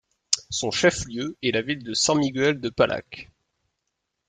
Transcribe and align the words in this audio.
Son 0.49 0.71
chef-lieu 0.71 1.37
est 1.43 1.51
la 1.51 1.61
ville 1.61 1.83
de 1.83 1.93
San 1.93 2.17
Miguel 2.17 2.59
de 2.59 2.69
Pallaques. 2.69 3.29